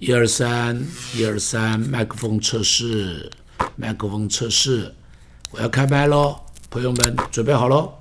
[0.00, 0.80] 一二三，
[1.12, 3.28] 一二三，麦克风测试，
[3.74, 4.94] 麦克风测试，
[5.50, 6.36] 我要开麦喽，
[6.70, 7.92] 朋友们准备好喽。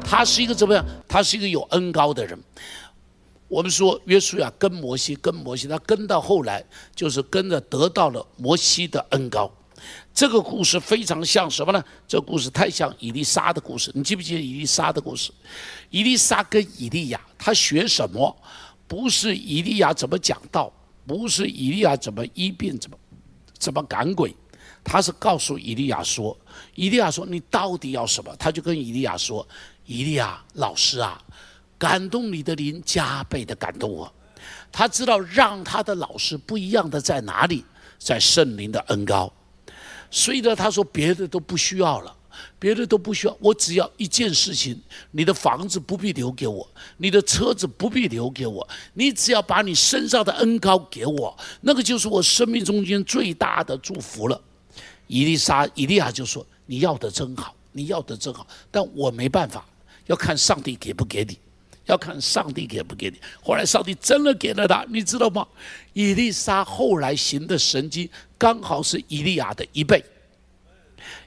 [0.00, 0.86] 他是一个怎么样？
[1.08, 2.38] 他是一个有恩高的人。
[3.48, 6.64] 我们说约书亚跟摩西，跟摩西，他跟到后来
[6.94, 9.50] 就是跟着得到了摩西的恩高。
[10.20, 11.82] 这个故事非常像什么呢？
[12.06, 13.90] 这个故事太像伊丽莎的故事。
[13.94, 15.32] 你记不记得伊丽莎的故事？
[15.88, 18.36] 伊丽莎跟以利亚，他学什么？
[18.86, 20.70] 不是以利亚怎么讲道，
[21.06, 22.98] 不是以利亚怎么医病，怎么
[23.58, 24.36] 怎么赶鬼，
[24.84, 26.38] 他是告诉以利亚说
[26.76, 29.48] ：“以利亚说你到底要什么？”他就跟以利亚说
[29.88, 31.18] ：“以利亚老师啊，
[31.78, 34.12] 感动你的灵加倍的感动我。”
[34.70, 37.64] 他知道让他的老师不一样的在哪里，
[37.98, 39.32] 在圣灵的恩高。
[40.10, 42.16] 所以呢，他说别的都不需要了，
[42.58, 44.80] 别的都不需要，我只要一件事情：
[45.12, 54.40] 你的房子不必留给我，你的车子不必留给我，你只要把你身上的恩高给我，那个就是我生命中间最大的祝福了。
[55.06, 59.66] 伊丽莎、伊利亚就说：“你要的真好，你要的真好，但我没办法，
[60.06, 61.38] 要看上帝给不给你。”
[61.90, 63.18] 要看上帝给不给你。
[63.42, 65.46] 后来上帝真的给了他，你知道吗？
[65.92, 68.08] 以利沙后来行的神迹，
[68.38, 70.02] 刚好是以利亚的一倍。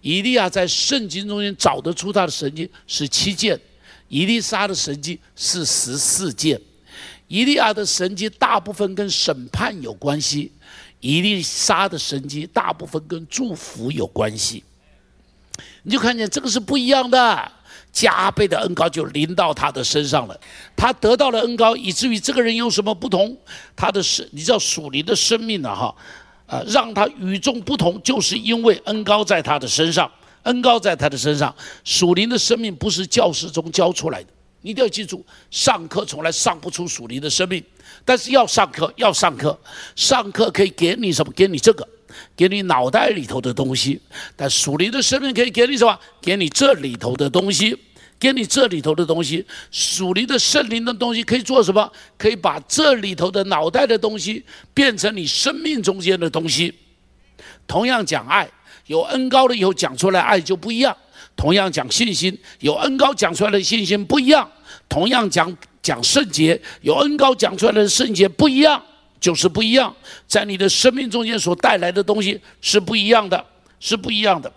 [0.00, 3.58] 以利亚在圣经中间找得出他的神迹是七件，
[4.08, 6.60] 以利沙的神迹是十四件。
[7.28, 10.50] 以利亚的神迹大部分跟审判有关系，
[11.00, 14.64] 以利沙的神迹大部分跟祝福有关系。
[15.82, 17.52] 你就看见这个是不一样的。
[17.92, 20.40] 加倍的恩高就临到他的身上了，
[20.76, 23.36] 他得到了恩高，以至于这个人有什么不同？
[23.74, 25.74] 他的生，你知道属灵的生命呢？
[25.74, 25.94] 哈，
[26.46, 30.10] 啊，让他与众不同，就是因为恩高在他的身上，
[30.44, 31.54] 恩高在他的身上。
[31.82, 34.28] 属灵的生命不是教室中教出来的，
[34.60, 37.64] 你一定要记住，上课从来上不出属灵的生命，
[38.04, 39.58] 但是要上课，要上课，
[39.96, 41.32] 上课可以给你什么？
[41.32, 41.88] 给你这个。
[42.36, 44.00] 给你脑袋里头的东西，
[44.36, 45.98] 但属灵的生命可以给你什么？
[46.20, 47.76] 给你这里头的东西，
[48.18, 49.44] 给你这里头的东西。
[49.70, 51.90] 属灵的圣灵的东西可以做什么？
[52.16, 56.74] 可以把这里头的脑袋的东西变成你生命中间的东西。
[57.66, 58.48] 同样讲爱，
[58.86, 60.96] 有恩高了以后讲出来爱就不一样。
[61.36, 64.50] 同样讲信心，有恩高讲出来的信心不一样。
[64.88, 68.82] 同样讲讲圣洁，有恩高讲出来的圣洁不一样。
[69.20, 69.94] 就是不一样，
[70.26, 73.44] 在你的生命中间所带来的东西是不一样的，
[73.80, 74.52] 是不一样的。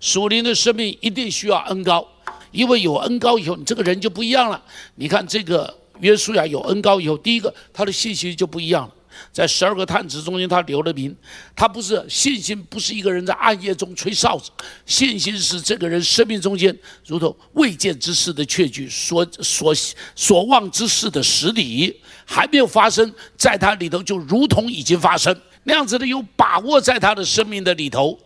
[0.00, 2.06] 属灵的生命一定需要恩高，
[2.50, 4.62] 因为有恩高以后，你这个人就不一样了。
[4.96, 8.94] 你看这个约书亚有恩高以后，第一个他的信息就不一样了。
[9.32, 11.14] 在十二个探子中间，他留了名。
[11.56, 14.50] 他不是信心，不是一个人在暗夜中吹哨子。
[14.86, 16.76] 信心是这个人生命中间，
[17.06, 19.74] 如同未见之事的确据，所所
[20.14, 28.18] 所望之事的实底，还没有发生，在他里头就如同已经发生那样子的有把握，在他的生命的里头。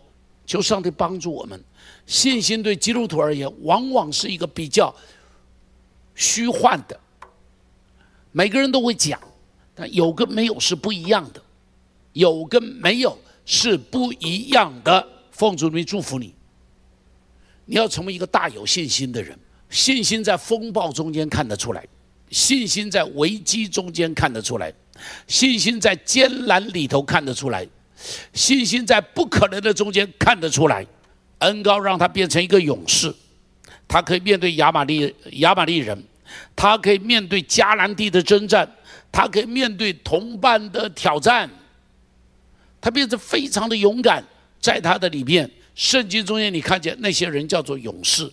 [0.45, 1.63] 求上帝帮助我们。
[2.07, 4.91] 信心对基督徒而言，往往是一个比较
[6.15, 6.99] 虚幻的。
[8.31, 9.19] 每个人都会讲。
[9.87, 11.41] 有跟没有是不一样的，
[12.13, 15.07] 有跟没有是不一样的。
[15.31, 16.33] 奉主名祝福你，
[17.65, 19.37] 你要成为一个大有信心的人。
[19.69, 21.87] 信心在风暴中间看得出来，
[22.31, 24.73] 信心在危机中间看得出来，
[25.27, 27.65] 信心在艰难里头看得出来，
[28.33, 30.85] 信心在不可能的中间看得出来。
[31.37, 33.13] 恩高让他变成一个勇士，
[33.87, 36.03] 他可以面对亚玛利亚玛利人，
[36.55, 38.69] 他可以面对迦南地的征战。
[39.11, 41.49] 他可以面对同伴的挑战，
[42.79, 44.23] 他变得非常的勇敢。
[44.61, 48.29] 在他的里面，圣经中间你看见那些人叫做勇士，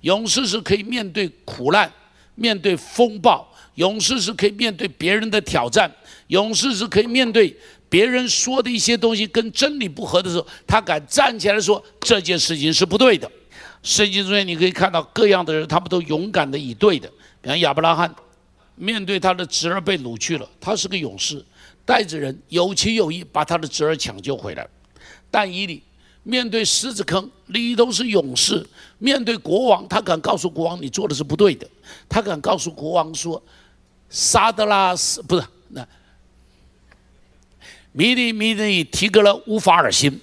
[0.00, 1.88] 勇士是可以面对苦难、
[2.34, 5.88] 面对风暴，勇士是可以面对别人的挑战，
[6.26, 7.56] 勇士是可以面对
[7.88, 13.30] 别人说的一些东西跟真理不合的时候，他敢站起来说这件事情是不对的。
[13.84, 17.08] 圣经中间你可以看到各样的人，他们都勇敢的以对的，
[17.40, 18.12] 比方亚伯拉罕。
[18.76, 21.44] 面对他的侄儿被掳去了，他是个勇士，
[21.84, 24.66] 带着人有情有义把他的侄儿抢救回来。
[25.30, 25.82] 但以理
[26.22, 28.66] 面对狮子坑里头是勇士，
[28.98, 31.68] 面对国王他敢告诉国王你做的是不对的，
[32.08, 33.42] 他敢告诉国王说，
[34.08, 35.86] 沙德拉斯不是那
[37.92, 40.20] 米利米利提格勒乌法尔辛，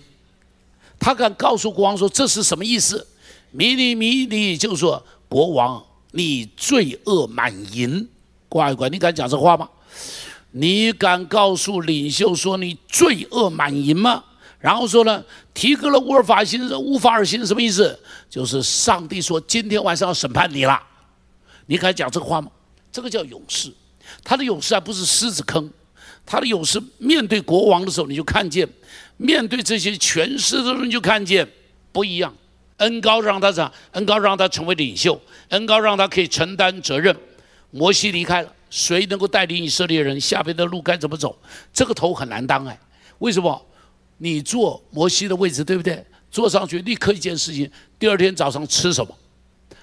[0.99, 3.05] 他敢告诉国王说这是什么意思？
[3.51, 8.07] 米利米利就说国王你罪恶满盈。
[8.49, 9.69] 乖乖，你敢讲这话吗？
[10.51, 14.23] 你敢告诉领袖说你罪恶满盈吗？
[14.59, 15.23] 然后说呢，
[15.53, 17.97] 提格了乌尔法辛乌法尔星什么意思？
[18.29, 20.81] 就是上帝说今天晚上要审判你了。
[21.67, 22.49] 你敢讲这个话吗？
[22.91, 23.71] 这个叫勇士，
[24.23, 25.69] 他的勇士还不是狮子坑，
[26.25, 28.65] 他的勇士面对国王的时候，你就看见；
[29.17, 31.47] 面对这些权势的人，就看见
[31.91, 32.33] 不一样。
[32.77, 37.15] 恩高让他长，恩高让他成为领袖，恩高让他可以承担责任。
[37.71, 41.37] 摩西离开了，谁能够带领以色列人下边的路该怎么走？
[41.73, 42.79] 这个头很难当哎，
[43.19, 43.65] 为什么？
[44.17, 46.03] 你坐摩西的位置，对不对？
[46.31, 47.69] 坐上去立刻一件事情，
[47.99, 49.15] 第二天早上吃什么？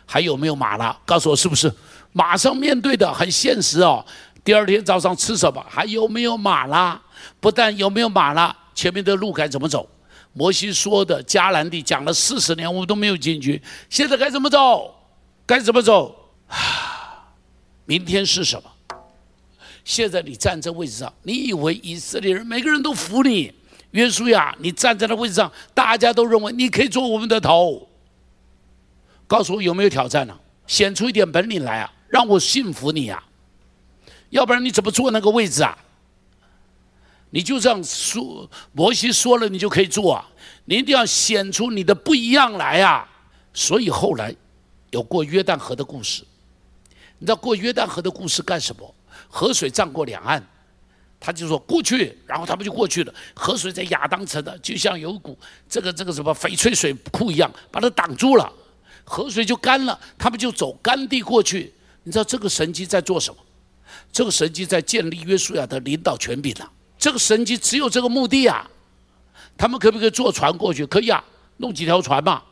[0.06, 0.96] 还有没有马拉？
[1.04, 1.72] 告诉我是不是？
[2.12, 4.04] 马上面对的很现实哦。
[4.44, 5.64] 第二天早上吃什么？
[5.68, 7.00] 还有没有马拉？
[7.40, 9.88] 不但有没有马拉，前面的路该怎么走？
[10.32, 14.94] 摩西说的迦南地讲了四十年，我们都没有进去，现在该怎么走？
[15.46, 16.14] 该怎么走？
[16.48, 16.56] 啊，
[17.86, 18.70] 明天是什么？
[19.84, 23.52] 现在你站在位置上，你以为以色列人每个人都服你？
[23.90, 27.88] 约书亚，你站在那位置上，大家都认为你可以做我们的头。
[29.26, 30.38] 告诉我有没有挑战呢？
[30.66, 33.22] 显出一点本领来啊，让我信服你啊！
[34.30, 35.78] 要不然你怎么坐那个位置啊？
[37.30, 40.28] 你就这样说，摩西说了，你就可以做啊！
[40.64, 43.08] 你一定要显出你的不一样来啊！
[43.52, 44.34] 所以后来
[44.90, 46.24] 有过约旦河的故事，
[47.18, 48.94] 你知道过约旦河的故事干什么？
[49.28, 50.44] 河水涨过两岸。
[51.20, 53.14] 他就说过去，然后他们就过去了。
[53.34, 58.52] 河水在亚当城的，就像有股这个这个什么翡翠水库一样，把它挡住了，
[59.04, 59.98] 河水就干了。
[60.18, 61.72] 他们就走干地过去。
[62.02, 63.40] 你知道这个神迹在做什么？
[64.12, 66.70] 这个神迹在建立约书亚的领导权柄啊！
[66.98, 68.68] 这个神迹只有这个目的啊！
[69.56, 70.84] 他们可不可以坐船过去？
[70.84, 71.24] 可以啊，
[71.56, 72.42] 弄几条船嘛。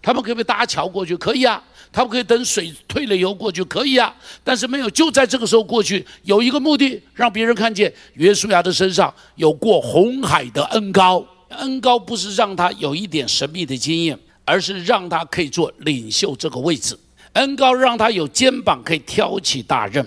[0.00, 1.16] 他们可不可以搭桥过去？
[1.16, 1.60] 可以啊。
[1.94, 4.12] 他们可以等水退了以后过去，可以啊，
[4.42, 11.24] 但是没有就在这个时候过去，有一个目的，让别人看见约书亚的身上有过红海的恩高。
[11.50, 16.98] 恩高不是让他有一点神秘的经验，而是让他可以做领袖这个位置。
[17.34, 20.04] 恩高让他有肩膀可以挑起大任。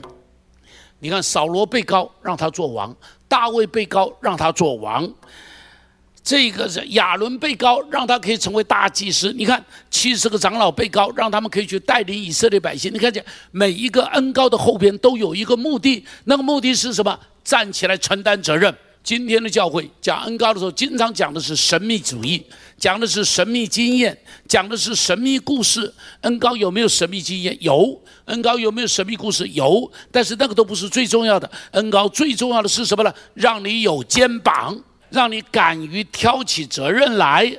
[1.00, 2.94] 你看扫罗被高让他做王，
[3.30, 5.10] 大卫被高让他做王。
[6.28, 9.32] 这个是亚伦被高，让他可以成为大祭司。
[9.32, 12.94] 你看，七十个长老被高，让他们可以去带领以色列百姓。
[12.94, 17.18] 你看见每一个恩高的后边都有一个目的，那个目的是什么？
[17.46, 18.76] 站起来承担责任。
[19.02, 22.44] 今天的教会讲恩高的时候，经常讲的是神秘主义，
[22.78, 24.18] 讲的是神秘经验，
[24.50, 25.94] 讲的是神秘故事。
[26.24, 27.58] 恩高有没有神秘经验？
[27.62, 27.98] 有。
[28.26, 29.48] 恩高有没有神秘故事？
[29.54, 29.90] 有。
[30.12, 31.50] 但是那个都不是最重要的。
[31.72, 33.14] 恩高最重要的是什么呢？
[33.34, 34.78] 让你有肩膀。
[35.10, 37.52] 让你敢于挑起责任来，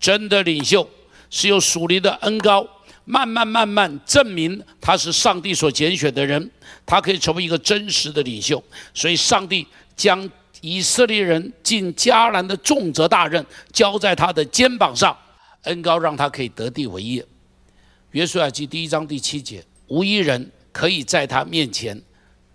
[0.00, 0.88] 真的领袖
[1.30, 2.66] 是有属灵的恩高，
[3.04, 6.50] 慢慢慢慢证明他是上帝所拣选的人，
[6.84, 8.62] 他可以成为一个真实的领袖。
[8.92, 9.66] 所以，上帝
[9.96, 10.28] 将
[10.60, 15.16] 以色列人进迦南的重责大任交在他的肩膀上，
[15.62, 17.24] 恩高让他可以得地为业。
[18.10, 22.00] 约书亚记第一章第七节，无一人可以在他面前。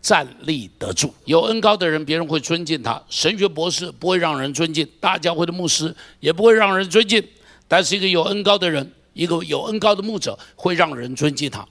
[0.02, 3.02] 站立得住，有恩高的人，别人会尊敬他。
[3.10, 7.22] 神学博士不会让人尊敬，大教会的牧师也不会让人尊敬。
[7.68, 11.68] 但是一个有恩高的人，一个有恩高的牧者，会让人尊敬他。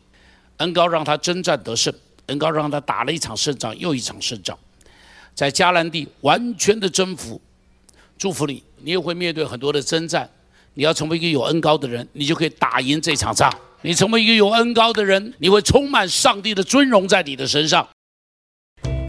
[0.58, 1.92] 恩高让他征战得胜，
[2.26, 4.56] 恩高让他打了一场胜仗又一场胜仗，
[5.34, 7.40] 在迦南地完全的征服。
[8.18, 10.28] 祝福你，你也会面对很多的征战。
[10.74, 13.52] 你要成为一个有恩高的人，你就可以打赢这场仗。
[13.82, 17.88] 你成为一个有恩高的人，你会充满上帝的尊荣在你的身上。